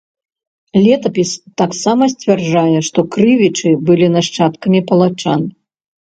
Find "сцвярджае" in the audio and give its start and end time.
2.13-2.79